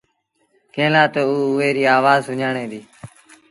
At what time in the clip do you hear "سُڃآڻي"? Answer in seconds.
2.27-2.65